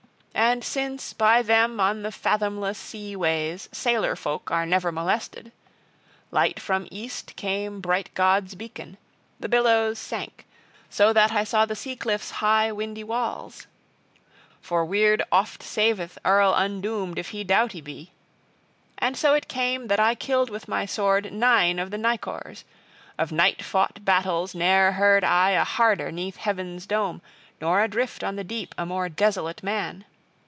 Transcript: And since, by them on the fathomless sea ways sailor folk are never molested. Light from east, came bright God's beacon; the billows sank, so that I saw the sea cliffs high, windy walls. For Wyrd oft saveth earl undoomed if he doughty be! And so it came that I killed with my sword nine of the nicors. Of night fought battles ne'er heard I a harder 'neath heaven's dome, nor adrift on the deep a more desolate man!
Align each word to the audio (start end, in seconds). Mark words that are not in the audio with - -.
And 0.33 0.63
since, 0.65 1.13
by 1.13 1.43
them 1.43 1.79
on 1.79 2.01
the 2.01 2.11
fathomless 2.11 2.77
sea 2.77 3.15
ways 3.15 3.69
sailor 3.71 4.15
folk 4.15 4.49
are 4.49 4.65
never 4.65 4.91
molested. 4.91 5.51
Light 6.31 6.59
from 6.59 6.87
east, 6.89 7.35
came 7.35 7.79
bright 7.79 8.09
God's 8.15 8.55
beacon; 8.55 8.97
the 9.39 9.47
billows 9.47 9.99
sank, 9.99 10.45
so 10.89 11.13
that 11.13 11.31
I 11.31 11.43
saw 11.43 11.65
the 11.65 11.75
sea 11.75 11.95
cliffs 11.95 12.31
high, 12.31 12.71
windy 12.71 13.03
walls. 13.03 13.67
For 14.61 14.85
Wyrd 14.85 15.21
oft 15.31 15.61
saveth 15.63 16.17
earl 16.25 16.53
undoomed 16.55 17.19
if 17.19 17.29
he 17.29 17.43
doughty 17.43 17.79
be! 17.79 18.11
And 18.97 19.15
so 19.15 19.33
it 19.33 19.47
came 19.47 19.87
that 19.87 19.99
I 19.99 20.15
killed 20.15 20.49
with 20.49 20.67
my 20.67 20.85
sword 20.85 21.31
nine 21.31 21.77
of 21.77 21.91
the 21.91 21.97
nicors. 21.99 22.65
Of 23.17 23.31
night 23.31 23.63
fought 23.63 24.03
battles 24.03 24.55
ne'er 24.55 24.93
heard 24.93 25.23
I 25.23 25.51
a 25.51 25.63
harder 25.63 26.11
'neath 26.11 26.37
heaven's 26.37 26.87
dome, 26.87 27.21
nor 27.61 27.81
adrift 27.83 28.23
on 28.23 28.37
the 28.37 28.43
deep 28.45 28.73
a 28.77 28.85
more 28.85 29.07
desolate 29.07 29.61
man! 29.63 30.03